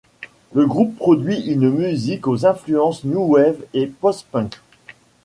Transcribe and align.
Le 0.55 0.65
groupe 0.65 0.95
produit 0.95 1.37
une 1.41 1.69
musique 1.69 2.25
aux 2.25 2.47
influences 2.47 3.03
new 3.03 3.23
wave 3.23 3.59
et 3.75 3.85
post-punk. 3.85 4.59